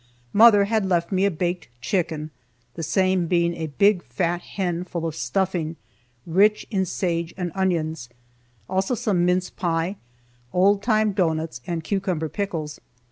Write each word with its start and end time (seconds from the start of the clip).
Mother 0.33 0.65
left 0.65 1.11
with 1.11 1.15
me 1.15 1.25
a 1.25 1.29
baked 1.29 1.67
chicken, 1.79 2.31
the 2.73 2.81
same 2.81 3.27
being 3.27 3.55
a 3.55 3.67
big, 3.67 4.01
fat 4.01 4.41
hen 4.41 4.83
full 4.83 5.05
of 5.05 5.13
stuffing, 5.13 5.75
rich 6.25 6.65
in 6.71 6.87
sage 6.87 7.35
and 7.37 7.51
onions; 7.53 8.09
also 8.67 8.95
some 8.95 9.25
mince 9.25 9.51
pie, 9.51 9.97
old 10.53 10.81
time 10.81 11.11
doughnuts, 11.11 11.61
and 11.67 11.83
cucumber 11.83 12.29
pickles. 12.29 12.79